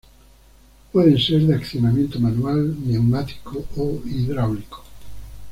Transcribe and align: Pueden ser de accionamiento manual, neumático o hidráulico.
Pueden 0.91 1.19
ser 1.19 1.43
de 1.45 1.53
accionamiento 1.53 2.19
manual, 2.19 2.75
neumático 2.87 3.63
o 3.77 4.01
hidráulico. 4.03 4.83